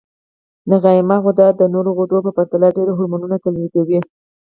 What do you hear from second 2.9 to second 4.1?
هورمونونه تولیدوي.